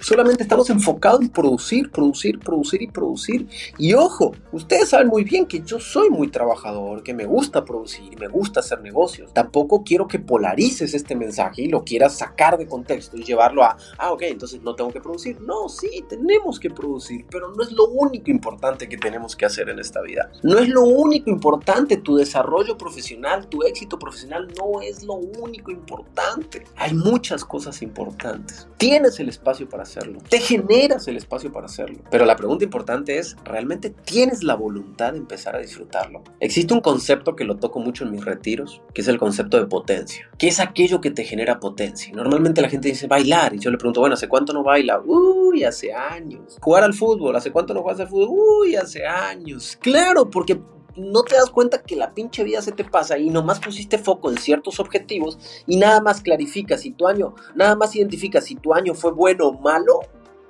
Solamente 0.00 0.42
estamos 0.42 0.70
enfocados 0.70 1.20
en 1.22 1.28
producir, 1.28 1.90
producir, 1.90 2.38
producir 2.38 2.82
y 2.82 2.88
producir. 2.88 3.46
Y 3.78 3.94
ojo, 3.94 4.32
ustedes 4.52 4.90
saben 4.90 5.08
muy 5.08 5.24
bien 5.24 5.46
que 5.46 5.62
yo 5.62 5.78
soy 5.80 6.10
muy 6.10 6.28
trabajador, 6.28 7.02
que 7.02 7.14
me 7.14 7.26
gusta 7.26 7.64
producir 7.64 8.16
me 8.18 8.28
gusta 8.28 8.60
hacer 8.60 8.80
negocios. 8.80 9.32
Tampoco 9.32 9.82
quiero 9.84 10.06
que 10.08 10.18
polarices 10.18 10.94
este 10.94 11.14
mensaje 11.14 11.62
y 11.62 11.68
lo 11.68 11.84
quieras 11.84 12.16
sacar 12.16 12.58
de 12.58 12.66
contexto 12.66 13.16
y 13.16 13.24
llevarlo 13.24 13.62
a, 13.62 13.76
ah, 13.98 14.12
ok, 14.12 14.22
entonces 14.22 14.62
no 14.62 14.74
tengo 14.74 14.90
que 14.90 15.00
producir. 15.00 15.40
No, 15.40 15.68
sí, 15.68 16.04
tenemos 16.08 16.58
que 16.60 16.70
producir, 16.70 17.26
pero 17.30 17.52
no 17.52 17.62
es 17.62 17.72
lo 17.72 17.86
único 17.86 18.30
importante 18.30 18.88
que 18.88 18.96
tenemos 18.96 19.36
que 19.36 19.46
hacer 19.46 19.68
en 19.68 19.78
esta 19.78 20.00
vida. 20.02 20.30
No 20.42 20.58
es 20.58 20.68
lo 20.68 20.82
único 20.82 21.30
importante, 21.30 21.96
tu 21.96 22.16
desarrollo 22.16 22.76
profesional, 22.76 23.48
tu 23.48 23.62
éxito 23.62 23.98
profesional 23.98 24.48
no 24.58 24.80
es 24.80 25.02
lo 25.02 25.14
único 25.14 25.70
importante. 25.70 26.64
Hay 26.76 26.94
muchas 26.94 27.44
cosas 27.44 27.82
importantes. 27.82 28.68
Tienes 28.76 29.18
el 29.20 29.28
espacio 29.28 29.68
para 29.68 29.84
hacerlo, 29.86 30.20
te 30.28 30.40
generas 30.40 31.08
el 31.08 31.16
espacio 31.16 31.52
para 31.52 31.66
hacerlo. 31.66 31.98
Pero 32.10 32.24
la 32.24 32.36
pregunta 32.36 32.64
importante 32.64 33.18
es, 33.18 33.36
¿realmente 33.44 33.90
tienes 33.90 34.42
la 34.42 34.54
voluntad 34.54 35.12
de 35.12 35.18
empezar 35.18 35.56
a 35.56 35.60
disfrutarlo? 35.60 36.22
Existe 36.40 36.74
un 36.74 36.80
concepto 36.80 37.36
que 37.36 37.44
lo 37.44 37.56
toco 37.56 37.80
mucho 37.80 38.04
en 38.04 38.10
mis 38.10 38.24
retiros, 38.24 38.82
que 38.94 39.00
es 39.00 39.08
el 39.08 39.18
concepto 39.18 39.58
de 39.58 39.66
potencia. 39.66 40.28
¿Qué 40.38 40.48
es 40.48 40.60
aquello 40.60 41.00
que 41.00 41.10
te 41.10 41.24
genera 41.24 41.60
potencia? 41.60 42.12
Normalmente 42.14 42.60
la 42.62 42.68
gente 42.68 42.88
dice 42.88 43.06
bailar 43.06 43.54
y 43.54 43.58
yo 43.58 43.70
le 43.70 43.78
pregunto, 43.78 44.00
bueno, 44.00 44.14
¿hace 44.14 44.28
cuánto 44.28 44.52
no 44.52 44.62
baila? 44.62 45.00
Uy, 45.04 45.64
hace 45.64 45.92
años. 45.92 46.58
Jugar 46.60 46.84
al 46.84 46.94
fútbol, 46.94 47.36
¿hace 47.36 47.50
cuánto 47.50 47.74
no 47.74 47.82
juegas 47.82 48.00
al 48.00 48.08
fútbol? 48.08 48.28
Uy, 48.30 48.76
hace 48.76 49.06
años. 49.06 49.78
Claro, 49.80 50.30
porque 50.30 50.60
no 50.96 51.22
te 51.22 51.36
das 51.36 51.50
cuenta 51.50 51.82
que 51.82 51.96
la 51.96 52.14
pinche 52.14 52.44
vida 52.44 52.62
se 52.62 52.72
te 52.72 52.84
pasa 52.84 53.18
y 53.18 53.30
nomás 53.30 53.60
pusiste 53.60 53.98
foco 53.98 54.30
en 54.30 54.38
ciertos 54.38 54.80
objetivos 54.80 55.38
y 55.66 55.76
nada 55.76 56.00
más 56.00 56.20
clarificas 56.20 56.82
si 56.82 56.90
tu 56.90 57.06
año, 57.06 57.34
nada 57.54 57.76
más 57.76 57.94
identificas 57.94 58.44
si 58.44 58.56
tu 58.56 58.74
año 58.74 58.94
fue 58.94 59.12
bueno 59.12 59.48
o 59.48 59.52
malo 59.60 60.00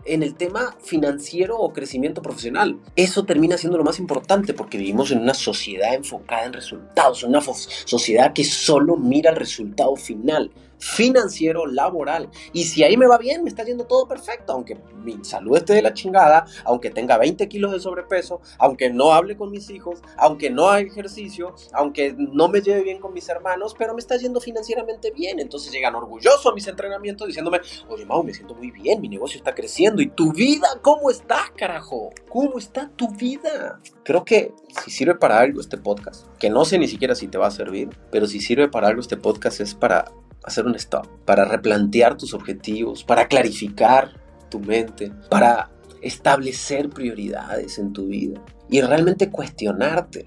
en 0.06 0.22
el 0.22 0.34
tema 0.34 0.76
financiero 0.82 1.58
o 1.58 1.72
crecimiento 1.72 2.22
profesional. 2.22 2.78
Eso 2.94 3.24
termina 3.24 3.58
siendo 3.58 3.78
lo 3.78 3.84
más 3.84 3.98
importante 3.98 4.54
porque 4.54 4.78
vivimos 4.78 5.10
en 5.10 5.20
una 5.20 5.34
sociedad 5.34 5.94
enfocada 5.94 6.44
en 6.44 6.52
resultados, 6.52 7.22
una 7.22 7.40
sociedad 7.40 8.32
que 8.32 8.44
solo 8.44 8.96
mira 8.96 9.30
el 9.30 9.36
resultado 9.36 9.96
final 9.96 10.50
financiero, 10.78 11.66
laboral. 11.66 12.28
Y 12.52 12.64
si 12.64 12.82
ahí 12.82 12.96
me 12.96 13.06
va 13.06 13.18
bien, 13.18 13.42
me 13.42 13.48
está 13.48 13.64
yendo 13.64 13.84
todo 13.84 14.06
perfecto, 14.06 14.52
aunque 14.52 14.76
mi 15.02 15.24
salud 15.24 15.56
esté 15.56 15.74
de 15.74 15.82
la 15.82 15.94
chingada, 15.94 16.46
aunque 16.64 16.90
tenga 16.90 17.18
20 17.18 17.48
kilos 17.48 17.72
de 17.72 17.80
sobrepeso, 17.80 18.40
aunque 18.58 18.90
no 18.90 19.12
hable 19.12 19.36
con 19.36 19.50
mis 19.50 19.70
hijos, 19.70 20.00
aunque 20.16 20.50
no 20.50 20.68
haga 20.68 20.80
ejercicio, 20.80 21.54
aunque 21.72 22.14
no 22.16 22.48
me 22.48 22.60
lleve 22.60 22.82
bien 22.82 22.98
con 22.98 23.12
mis 23.12 23.28
hermanos, 23.28 23.74
pero 23.78 23.94
me 23.94 24.00
está 24.00 24.16
yendo 24.16 24.40
financieramente 24.40 25.10
bien. 25.10 25.40
Entonces 25.40 25.72
llegan 25.72 25.94
orgullosos 25.94 26.46
a 26.46 26.54
mis 26.54 26.66
entrenamientos 26.66 27.26
diciéndome, 27.26 27.60
oye 27.88 28.04
Mau, 28.04 28.22
me 28.22 28.34
siento 28.34 28.54
muy 28.54 28.70
bien, 28.70 29.00
mi 29.00 29.08
negocio 29.08 29.38
está 29.38 29.54
creciendo. 29.54 29.95
¿Y 30.02 30.08
tu 30.08 30.32
vida 30.32 30.68
cómo 30.82 31.10
está, 31.10 31.52
carajo? 31.56 32.10
¿Cómo 32.28 32.58
está 32.58 32.88
tu 32.96 33.08
vida? 33.10 33.80
Creo 34.04 34.24
que 34.24 34.52
si 34.84 34.90
sirve 34.90 35.14
para 35.14 35.38
algo 35.38 35.60
este 35.60 35.78
podcast, 35.78 36.26
que 36.38 36.50
no 36.50 36.64
sé 36.64 36.78
ni 36.78 36.88
siquiera 36.88 37.14
si 37.14 37.28
te 37.28 37.38
va 37.38 37.46
a 37.46 37.50
servir, 37.50 37.88
pero 38.10 38.26
si 38.26 38.40
sirve 38.40 38.68
para 38.68 38.88
algo 38.88 39.00
este 39.00 39.16
podcast 39.16 39.60
es 39.60 39.74
para 39.74 40.06
hacer 40.44 40.66
un 40.66 40.74
stop, 40.74 41.06
para 41.24 41.44
replantear 41.44 42.16
tus 42.16 42.34
objetivos, 42.34 43.04
para 43.04 43.26
clarificar 43.26 44.12
tu 44.48 44.60
mente, 44.60 45.12
para 45.30 45.70
establecer 46.02 46.88
prioridades 46.88 47.78
en 47.78 47.92
tu 47.92 48.06
vida 48.06 48.40
y 48.68 48.80
realmente 48.80 49.30
cuestionarte 49.30 50.26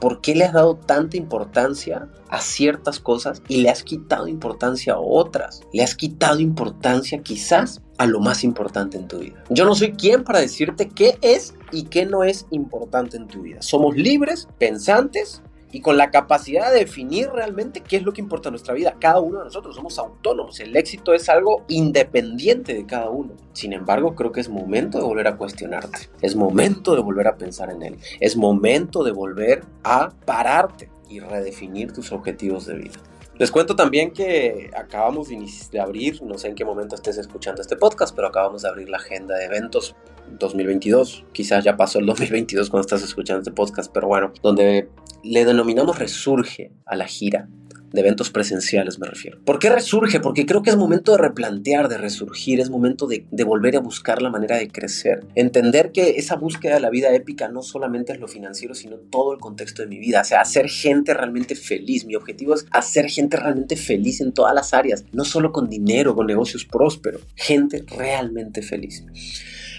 por 0.00 0.20
qué 0.20 0.34
le 0.34 0.44
has 0.44 0.52
dado 0.52 0.76
tanta 0.76 1.16
importancia 1.16 2.08
a 2.28 2.40
ciertas 2.40 3.00
cosas 3.00 3.42
y 3.48 3.62
le 3.62 3.70
has 3.70 3.82
quitado 3.82 4.28
importancia 4.28 4.94
a 4.94 5.00
otras. 5.00 5.62
Le 5.72 5.82
has 5.82 5.94
quitado 5.94 6.40
importancia 6.40 7.22
quizás 7.22 7.80
a 7.98 8.06
lo 8.06 8.20
más 8.20 8.44
importante 8.44 8.96
en 8.96 9.08
tu 9.08 9.18
vida. 9.18 9.42
Yo 9.50 9.64
no 9.64 9.74
soy 9.74 9.92
quien 9.92 10.24
para 10.24 10.40
decirte 10.40 10.88
qué 10.88 11.18
es 11.20 11.54
y 11.72 11.84
qué 11.84 12.06
no 12.06 12.22
es 12.22 12.46
importante 12.50 13.16
en 13.16 13.26
tu 13.26 13.42
vida. 13.42 13.60
Somos 13.60 13.96
libres, 13.96 14.48
pensantes 14.58 15.42
y 15.72 15.80
con 15.80 15.96
la 15.96 16.10
capacidad 16.10 16.72
de 16.72 16.80
definir 16.80 17.28
realmente 17.30 17.80
qué 17.80 17.96
es 17.96 18.02
lo 18.02 18.12
que 18.12 18.20
importa 18.20 18.48
en 18.48 18.52
nuestra 18.52 18.74
vida. 18.74 18.96
Cada 18.98 19.20
uno 19.20 19.38
de 19.38 19.44
nosotros 19.44 19.74
somos 19.74 19.98
autónomos, 19.98 20.60
el 20.60 20.76
éxito 20.76 21.14
es 21.14 21.28
algo 21.28 21.64
independiente 21.68 22.74
de 22.74 22.86
cada 22.86 23.10
uno. 23.10 23.34
Sin 23.52 23.72
embargo, 23.72 24.14
creo 24.14 24.32
que 24.32 24.40
es 24.40 24.48
momento 24.48 24.98
de 24.98 25.04
volver 25.04 25.28
a 25.28 25.36
cuestionarte, 25.36 26.08
es 26.20 26.36
momento 26.36 26.94
de 26.94 27.02
volver 27.02 27.28
a 27.28 27.36
pensar 27.36 27.70
en 27.70 27.82
él, 27.82 27.98
es 28.20 28.36
momento 28.36 29.02
de 29.04 29.12
volver 29.12 29.64
a 29.84 30.10
pararte 30.24 30.90
y 31.08 31.20
redefinir 31.20 31.92
tus 31.92 32.12
objetivos 32.12 32.66
de 32.66 32.74
vida. 32.76 32.98
Les 33.38 33.52
cuento 33.52 33.76
también 33.76 34.10
que 34.10 34.70
acabamos 34.76 35.28
de 35.28 35.80
abrir, 35.80 36.20
no 36.22 36.36
sé 36.38 36.48
en 36.48 36.56
qué 36.56 36.64
momento 36.64 36.96
estés 36.96 37.18
escuchando 37.18 37.62
este 37.62 37.76
podcast, 37.76 38.14
pero 38.14 38.26
acabamos 38.26 38.62
de 38.62 38.68
abrir 38.68 38.88
la 38.88 38.96
agenda 38.96 39.36
de 39.36 39.44
eventos 39.44 39.94
2022. 40.40 41.24
Quizás 41.30 41.62
ya 41.62 41.76
pasó 41.76 42.00
el 42.00 42.06
2022 42.06 42.68
cuando 42.68 42.80
estás 42.80 43.04
escuchando 43.04 43.42
este 43.42 43.52
podcast, 43.52 43.92
pero 43.94 44.08
bueno, 44.08 44.32
donde 44.42 44.88
le 45.22 45.44
denominamos 45.44 46.00
resurge 46.00 46.72
a 46.84 46.96
la 46.96 47.06
gira 47.06 47.48
de 47.92 48.00
eventos 48.00 48.30
presenciales 48.30 48.98
me 48.98 49.06
refiero. 49.06 49.38
¿Por 49.44 49.58
qué 49.58 49.70
resurge? 49.70 50.20
Porque 50.20 50.46
creo 50.46 50.62
que 50.62 50.70
es 50.70 50.76
momento 50.76 51.12
de 51.12 51.18
replantear, 51.18 51.88
de 51.88 51.98
resurgir, 51.98 52.60
es 52.60 52.70
momento 52.70 53.06
de, 53.06 53.26
volver 53.44 53.76
a 53.76 53.80
buscar 53.80 54.20
la 54.20 54.30
manera 54.30 54.56
de 54.56 54.68
crecer. 54.68 55.24
Entender 55.34 55.92
que 55.92 56.16
esa 56.16 56.36
búsqueda 56.36 56.74
de 56.74 56.80
la 56.80 56.90
vida 56.90 57.12
épica 57.14 57.48
no 57.48 57.62
solamente 57.62 58.12
es 58.12 58.20
lo 58.20 58.28
financiero, 58.28 58.74
sino 58.74 58.96
todo 58.96 59.32
el 59.32 59.38
contexto 59.38 59.82
de 59.82 59.88
mi 59.88 59.98
vida. 59.98 60.20
O 60.20 60.24
sea, 60.24 60.40
hacer 60.40 60.68
gente 60.68 61.14
realmente 61.14 61.54
feliz. 61.54 62.04
Mi 62.04 62.14
objetivo 62.14 62.54
es 62.54 62.66
hacer 62.70 63.08
gente 63.08 63.36
realmente 63.36 63.76
feliz 63.76 64.20
en 64.20 64.32
todas 64.32 64.54
las 64.54 64.74
áreas, 64.74 65.04
no 65.12 65.24
solo 65.24 65.52
con 65.52 65.68
dinero, 65.68 66.14
con 66.14 66.26
negocios 66.26 66.64
prósperos, 66.64 67.22
gente 67.34 67.84
realmente 67.96 68.62
feliz. 68.62 69.04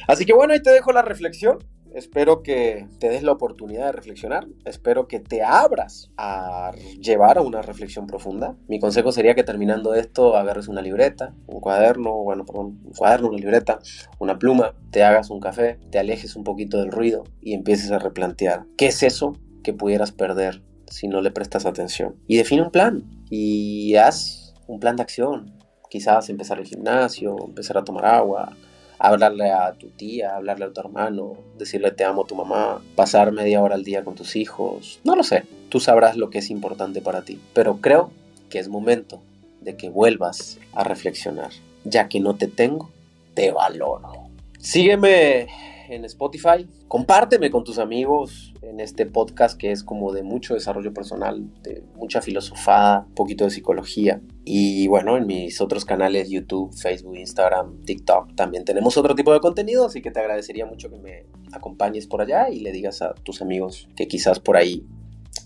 Así 0.07 0.25
que 0.25 0.33
bueno, 0.33 0.53
ahí 0.53 0.59
te 0.59 0.71
dejo 0.71 0.91
la 0.91 1.03
reflexión. 1.03 1.59
Espero 1.93 2.43
que 2.43 2.87
te 2.99 3.09
des 3.09 3.23
la 3.23 3.31
oportunidad 3.31 3.87
de 3.87 3.91
reflexionar. 3.91 4.47
Espero 4.65 5.07
que 5.07 5.19
te 5.19 5.41
abras 5.41 6.11
a 6.17 6.71
llevar 6.99 7.37
a 7.37 7.41
una 7.41 7.61
reflexión 7.61 8.05
profunda. 8.05 8.55
Mi 8.67 8.79
consejo 8.79 9.11
sería 9.11 9.35
que 9.35 9.43
terminando 9.43 9.93
esto 9.95 10.35
agarres 10.35 10.67
una 10.67 10.81
libreta, 10.81 11.33
un 11.47 11.59
cuaderno, 11.59 12.15
bueno, 12.17 12.45
perdón, 12.45 12.79
un 12.83 12.93
cuaderno, 12.93 13.29
una 13.29 13.37
libreta, 13.37 13.79
una 14.19 14.37
pluma, 14.37 14.75
te 14.91 15.03
hagas 15.03 15.29
un 15.29 15.39
café, 15.39 15.79
te 15.91 15.99
alejes 15.99 16.35
un 16.35 16.43
poquito 16.43 16.77
del 16.77 16.91
ruido 16.91 17.23
y 17.41 17.53
empieces 17.53 17.91
a 17.91 17.99
replantear 17.99 18.65
qué 18.77 18.87
es 18.87 19.03
eso 19.03 19.33
que 19.63 19.73
pudieras 19.73 20.11
perder 20.11 20.61
si 20.87 21.07
no 21.07 21.21
le 21.21 21.31
prestas 21.31 21.65
atención. 21.65 22.15
Y 22.27 22.37
define 22.37 22.63
un 22.63 22.71
plan 22.71 23.03
y 23.29 23.95
haz 23.95 24.53
un 24.67 24.79
plan 24.79 24.95
de 24.95 25.03
acción. 25.03 25.57
Quizás 25.89 26.29
empezar 26.29 26.59
el 26.59 26.67
gimnasio, 26.67 27.35
empezar 27.47 27.77
a 27.77 27.83
tomar 27.83 28.05
agua, 28.05 28.55
hablarle 28.99 29.51
a 29.51 29.73
tu 29.73 29.87
tía, 29.87 30.35
hablarle 30.35 30.65
a 30.65 30.73
tu 30.73 30.81
hermano, 30.81 31.37
decirle 31.57 31.91
te 31.91 32.03
amo 32.03 32.23
a 32.23 32.27
tu 32.27 32.35
mamá, 32.35 32.81
pasar 32.95 33.31
media 33.31 33.61
hora 33.61 33.75
al 33.75 33.83
día 33.83 34.03
con 34.03 34.15
tus 34.15 34.35
hijos, 34.35 34.99
no 35.03 35.15
lo 35.15 35.23
sé, 35.23 35.45
tú 35.69 35.79
sabrás 35.79 36.17
lo 36.17 36.29
que 36.29 36.39
es 36.39 36.49
importante 36.49 37.01
para 37.01 37.23
ti, 37.23 37.39
pero 37.53 37.77
creo 37.77 38.11
que 38.49 38.59
es 38.59 38.67
momento 38.67 39.21
de 39.61 39.75
que 39.75 39.89
vuelvas 39.89 40.59
a 40.73 40.83
reflexionar, 40.83 41.51
ya 41.85 42.09
que 42.09 42.19
no 42.19 42.35
te 42.35 42.47
tengo, 42.47 42.89
te 43.33 43.51
valoro. 43.51 44.29
Sígueme 44.59 45.47
en 45.89 46.05
Spotify. 46.05 46.67
Compárteme 46.87 47.49
con 47.51 47.63
tus 47.63 47.79
amigos 47.79 48.53
en 48.61 48.79
este 48.79 49.05
podcast 49.05 49.57
que 49.57 49.71
es 49.71 49.83
como 49.83 50.13
de 50.13 50.23
mucho 50.23 50.53
desarrollo 50.53 50.93
personal, 50.93 51.49
de 51.61 51.83
mucha 51.95 52.21
filosofada, 52.21 53.05
un 53.07 53.15
poquito 53.15 53.43
de 53.45 53.51
psicología. 53.51 54.21
Y 54.45 54.87
bueno, 54.87 55.17
en 55.17 55.27
mis 55.27 55.61
otros 55.61 55.85
canales, 55.85 56.29
YouTube, 56.29 56.73
Facebook, 56.73 57.17
Instagram, 57.17 57.81
TikTok, 57.83 58.35
también 58.35 58.65
tenemos 58.65 58.97
otro 58.97 59.15
tipo 59.15 59.33
de 59.33 59.39
contenido, 59.39 59.85
así 59.85 60.01
que 60.01 60.11
te 60.11 60.19
agradecería 60.19 60.65
mucho 60.65 60.89
que 60.89 60.97
me 60.97 61.25
acompañes 61.51 62.07
por 62.07 62.21
allá 62.21 62.49
y 62.49 62.59
le 62.59 62.71
digas 62.71 63.01
a 63.01 63.13
tus 63.13 63.41
amigos 63.41 63.87
que 63.95 64.07
quizás 64.07 64.39
por 64.39 64.57
ahí 64.57 64.85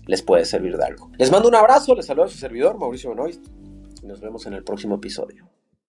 les 0.06 0.22
puede 0.22 0.44
servir 0.44 0.76
de 0.76 0.84
algo. 0.84 1.10
Les 1.18 1.30
mando 1.30 1.48
un 1.48 1.54
abrazo, 1.54 1.94
les 1.94 2.06
saludo 2.06 2.26
a 2.26 2.28
su 2.28 2.38
servidor, 2.38 2.78
Mauricio 2.78 3.10
Benoist, 3.10 3.44
y 4.02 4.06
nos 4.06 4.20
vemos 4.20 4.46
en 4.46 4.54
el 4.54 4.64
próximo 4.64 4.96
episodio. 4.96 5.53